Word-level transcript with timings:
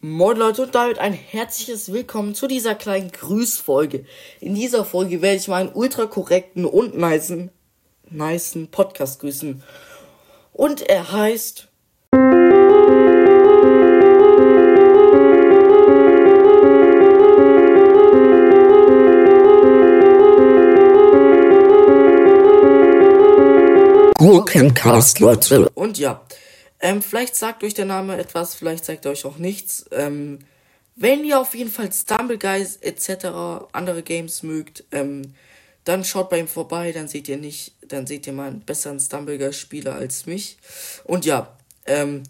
Moin 0.00 0.36
Leute 0.36 0.62
und 0.62 0.76
damit 0.76 1.00
ein 1.00 1.12
herzliches 1.12 1.92
Willkommen 1.92 2.32
zu 2.32 2.46
dieser 2.46 2.76
kleinen 2.76 3.10
Grüßfolge. 3.10 4.04
In 4.38 4.54
dieser 4.54 4.84
Folge 4.84 5.22
werde 5.22 5.38
ich 5.38 5.48
meinen 5.48 5.72
ultra 5.74 6.06
korrekten 6.06 6.64
und 6.64 6.96
nicen, 6.96 7.50
nicen 8.08 8.68
Podcast 8.68 9.18
grüßen. 9.18 9.60
Und 10.52 10.82
er 10.82 11.10
heißt 11.10 11.66
Gurkencast, 24.16 25.18
Leute. 25.18 25.68
Und 25.70 25.98
ja, 25.98 26.20
ähm, 26.80 27.02
vielleicht 27.02 27.36
sagt 27.36 27.64
euch 27.64 27.74
der 27.74 27.84
Name 27.84 28.18
etwas, 28.18 28.54
vielleicht 28.54 28.84
sagt 28.84 29.04
er 29.04 29.12
euch 29.12 29.24
auch 29.24 29.38
nichts. 29.38 29.86
Ähm, 29.90 30.38
wenn 30.94 31.24
ihr 31.24 31.40
auf 31.40 31.54
jeden 31.54 31.70
Fall 31.70 31.92
Stumble 31.92 32.38
Guys 32.38 32.76
etc. 32.76 33.68
andere 33.72 34.02
Games 34.02 34.42
mögt, 34.42 34.84
ähm, 34.90 35.34
dann 35.84 36.04
schaut 36.04 36.28
bei 36.28 36.38
ihm 36.38 36.48
vorbei, 36.48 36.92
dann 36.92 37.08
seht 37.08 37.28
ihr 37.28 37.38
nicht, 37.38 37.72
dann 37.86 38.06
seht 38.06 38.26
ihr 38.26 38.32
mal 38.32 38.48
einen 38.48 38.60
besseren 38.60 39.00
Stumble 39.00 39.38
Guys 39.38 39.58
Spieler 39.58 39.94
als 39.94 40.26
mich. 40.26 40.58
Und 41.04 41.24
ja, 41.24 41.56
ähm, 41.86 42.24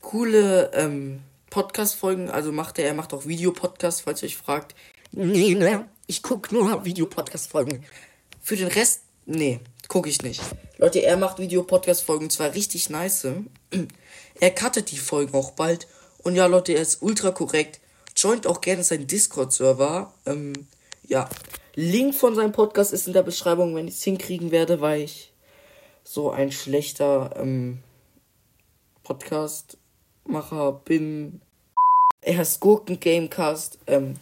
coole 0.00 0.70
ähm, 0.72 1.20
Podcast-Folgen, 1.50 2.30
also 2.30 2.52
macht 2.52 2.78
er, 2.78 2.86
er 2.86 2.94
macht 2.94 3.12
auch 3.12 3.26
Videopodcasts, 3.26 4.00
falls 4.00 4.22
ihr 4.22 4.28
euch 4.28 4.36
fragt. 4.36 4.74
Nee, 5.12 5.54
ne, 5.54 5.86
ich 6.06 6.22
guck 6.22 6.52
nur 6.52 6.84
Videopodcast-Folgen. 6.84 7.84
Für 8.40 8.56
den 8.56 8.68
Rest, 8.68 9.02
nee, 9.26 9.60
gucke 9.88 10.08
ich 10.08 10.22
nicht. 10.22 10.40
Leute, 10.82 10.98
er 11.04 11.16
macht 11.16 11.38
Video-Podcast-Folgen, 11.38 12.28
zwar 12.28 12.54
richtig 12.54 12.90
nice. 12.90 13.28
Er 14.40 14.50
cuttet 14.50 14.90
die 14.90 14.96
Folgen 14.96 15.32
auch 15.32 15.52
bald. 15.52 15.86
Und 16.24 16.34
ja, 16.34 16.46
Leute, 16.46 16.72
er 16.72 16.82
ist 16.82 17.02
ultra 17.02 17.30
korrekt. 17.30 17.78
Joint 18.16 18.48
auch 18.48 18.60
gerne 18.60 18.82
seinen 18.82 19.06
Discord-Server. 19.06 20.12
Ähm, 20.26 20.66
ja. 21.06 21.28
Link 21.76 22.16
von 22.16 22.34
seinem 22.34 22.50
Podcast 22.50 22.92
ist 22.92 23.06
in 23.06 23.12
der 23.12 23.22
Beschreibung, 23.22 23.76
wenn 23.76 23.86
ich 23.86 23.94
es 23.94 24.02
hinkriegen 24.02 24.50
werde, 24.50 24.80
weil 24.80 25.02
ich 25.02 25.32
so 26.02 26.32
ein 26.32 26.50
schlechter 26.50 27.36
ähm, 27.36 27.78
Podcast-Macher 29.04 30.72
bin. 30.84 31.42
Er 32.22 32.42
ist 32.42 32.58
Gurken 32.58 32.98
Gamecast. 32.98 33.78
Ähm, 33.86 34.16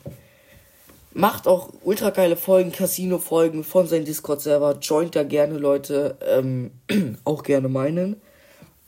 Macht 1.12 1.48
auch 1.48 1.70
ultra 1.82 2.10
geile 2.10 2.36
Folgen, 2.36 2.70
Casino-Folgen 2.70 3.64
von 3.64 3.88
seinem 3.88 4.04
Discord-Server. 4.04 4.78
Joint 4.80 5.16
da 5.16 5.24
gerne, 5.24 5.58
Leute. 5.58 6.16
Ähm, 6.24 6.70
auch 7.24 7.42
gerne 7.42 7.68
meinen. 7.68 8.20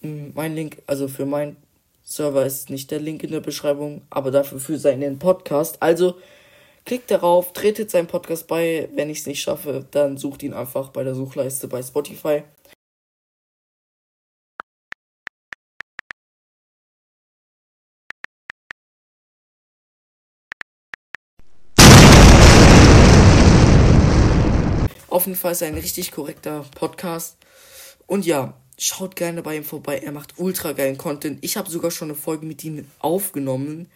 Mm, 0.03 0.29
mein 0.35 0.55
Link, 0.55 0.83
also 0.87 1.09
für 1.09 1.27
meinen 1.27 1.57
Server 2.05 2.47
ist 2.47 2.71
nicht 2.71 2.93
der 2.93 3.01
Link 3.01 3.25
in 3.25 3.33
der 3.33 3.41
Beschreibung, 3.41 4.03
aber 4.11 4.31
dafür 4.31 4.61
für 4.61 4.79
seinen 4.79 5.19
Podcast. 5.19 5.83
Also 5.83 6.15
klickt 6.85 7.11
darauf, 7.11 7.53
tretet 7.55 7.91
seinen 7.91 8.07
Podcast 8.07 8.47
bei. 8.47 8.89
Wenn 8.95 9.11
ich 9.11 9.21
es 9.21 9.27
nicht 9.27 9.41
schaffe, 9.41 9.85
dann 9.91 10.17
sucht 10.17 10.45
ihn 10.45 10.53
einfach 10.53 10.91
bei 10.91 11.03
der 11.03 11.17
Suchleiste 11.17 11.67
bei 11.67 11.83
Spotify. 11.83 12.45
Auf 25.13 25.27
jeden 25.27 25.37
Fall 25.37 25.53
ist 25.53 25.61
er 25.61 25.69
ein 25.69 25.75
richtig 25.75 26.11
korrekter 26.11 26.65
Podcast. 26.75 27.37
Und 28.07 28.25
ja, 28.25 28.55
schaut 28.79 29.15
gerne 29.15 29.43
bei 29.43 29.57
ihm 29.57 29.63
vorbei. 29.63 29.99
Er 29.99 30.11
macht 30.11 30.39
ultra 30.39 30.73
geilen 30.73 30.97
Content. 30.97 31.39
Ich 31.43 31.59
habe 31.59 31.69
sogar 31.69 31.91
schon 31.91 32.09
eine 32.09 32.17
Folge 32.17 32.47
mit 32.47 32.65
ihm 32.65 32.87
aufgenommen. 32.99 33.91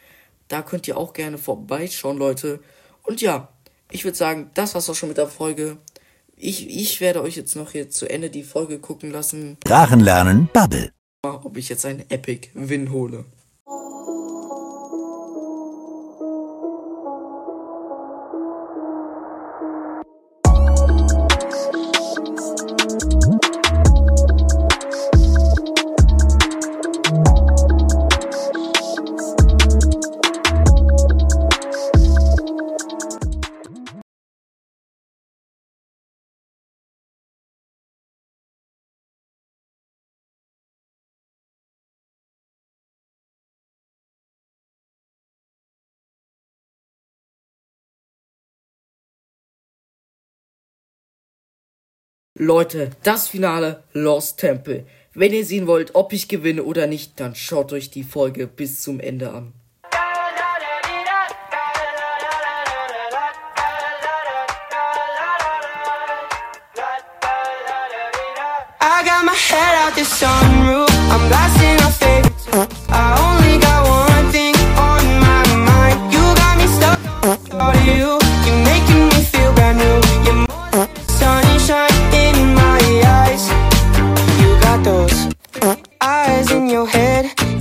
Da 0.49 0.61
könnt 0.61 0.87
ihr 0.87 0.99
auch 0.99 1.15
gerne 1.15 1.39
vorbeischauen, 1.39 2.19
Leute. 2.19 2.61
Und 3.03 3.23
ja, 3.23 3.49
ich 3.91 4.05
würde 4.05 4.19
sagen, 4.19 4.51
das 4.53 4.75
war's 4.75 4.91
auch 4.91 4.95
schon 4.95 5.09
mit 5.09 5.17
der 5.17 5.27
Folge. 5.27 5.79
Ich, 6.37 6.69
ich 6.69 7.01
werde 7.01 7.23
euch 7.23 7.35
jetzt 7.35 7.57
noch 7.57 7.71
hier 7.71 7.89
zu 7.89 8.11
Ende 8.11 8.29
die 8.29 8.45
Folge 8.45 8.79
gucken 8.79 9.11
lassen. 9.11 9.57
Drachen 9.65 10.01
lernen, 10.01 10.51
Bubble. 10.53 10.93
Ob 11.23 11.57
ich 11.57 11.71
jetzt 11.71 11.87
einen 11.87 12.05
Epic 12.11 12.51
Win 12.53 12.93
hole. 12.93 13.25
Leute, 52.39 52.91
das 53.03 53.29
Finale 53.29 53.83
Lost 53.95 54.39
Temple. 54.39 54.85
Wenn 55.15 55.33
ihr 55.33 55.47
sehen 55.47 55.67
wollt, 55.67 55.95
ob 55.95 56.13
ich 56.13 56.29
gewinne 56.29 56.65
oder 56.65 56.87
nicht, 56.87 57.19
dann 57.19 57.35
schaut 57.35 57.73
euch 57.73 57.91
die 57.91 58.03
Folge 58.03 58.47
bis 58.47 58.83
zum 58.83 59.01
Ende 59.01 59.31
an. 59.31 59.55
I 68.83 69.03
got 69.03 69.25
my 69.25 69.33
head 69.33 69.75
out 69.87 69.95
the 69.95 70.05
sunroof. 70.05 70.91
I'm 71.11 71.29
blasting 71.29 71.56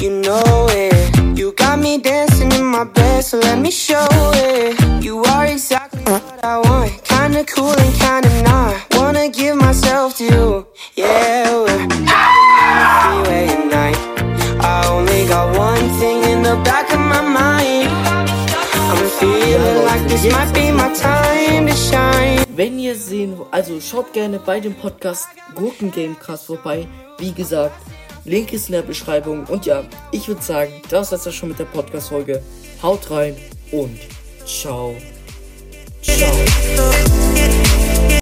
You 0.06 0.22
know 0.22 0.68
it. 0.70 1.36
You 1.36 1.52
got 1.54 1.80
me 1.80 1.98
dancing 1.98 2.52
in 2.52 2.64
my 2.64 2.84
bed, 2.84 3.24
so 3.24 3.40
let 3.40 3.58
me 3.58 3.72
show 3.72 4.08
it. 4.36 5.04
You 5.04 5.24
are 5.24 5.48
exactly 5.48 6.00
what 6.04 6.46
I 6.46 6.60
want. 6.60 7.04
Kinda 7.04 7.44
cool 7.46 7.74
and 7.74 7.94
kinda 7.96 8.30
not. 8.44 8.76
Wanna 8.98 9.30
give 9.30 9.56
myself 9.56 10.16
to 10.18 10.24
you. 10.24 10.68
Yeah, 10.96 11.50
we're 11.64 11.88
freeway 13.02 13.48
at 13.50 13.66
night. 13.66 13.98
I 14.62 14.86
only 14.92 15.26
got 15.26 15.58
one 15.58 15.90
thing 15.98 16.22
in 16.32 16.44
the 16.44 16.58
back 16.64 16.94
of 16.94 17.00
my 17.00 17.22
mind. 17.22 17.90
I'm 18.92 19.10
feeling 19.20 19.86
like 19.90 20.04
this 20.08 20.32
might 20.32 20.54
be 20.54 20.70
my 20.72 20.94
time 20.94 21.66
to 21.66 21.76
shine. 21.76 22.46
Wenn 22.56 22.78
ihr 22.78 22.96
sehen, 22.96 23.42
also 23.52 23.80
schaut 23.82 24.14
gerne 24.14 24.38
bei 24.38 24.60
dem 24.60 24.76
Podcast 24.76 25.28
Gurken 25.56 25.92
Gamecast 25.92 26.46
vorbei. 26.46 26.88
Wie 27.18 27.32
gesagt, 27.32 27.74
Link 28.26 28.54
ist 28.54 28.68
in 28.70 28.74
der 28.74 28.82
Beschreibung. 28.82 29.46
Und 29.46 29.66
ja, 29.66 29.84
ich 30.12 30.28
würde 30.28 30.42
sagen, 30.42 30.74
das 30.90 31.12
war's 31.12 31.26
ja 31.26 31.32
schon 31.32 31.50
mit 31.50 31.60
der 31.60 31.66
Podcast-Folge. 31.66 32.42
Haut 32.82 33.10
rein 33.10 33.36
und 33.72 34.00
ciao. 34.46 34.96
Ciao. 36.02 37.25